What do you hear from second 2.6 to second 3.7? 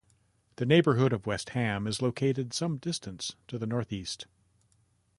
distance to the